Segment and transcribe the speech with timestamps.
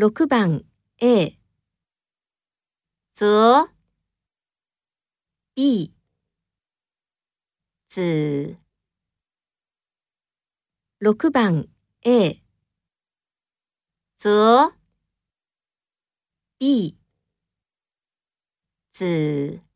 [0.00, 0.64] 6番
[1.02, 1.38] A
[3.12, 3.68] 则
[5.54, 5.92] B
[7.86, 8.56] 子
[11.00, 11.68] 6番
[12.00, 12.42] A
[14.16, 14.72] 则
[16.56, 16.96] B
[18.94, 19.69] 子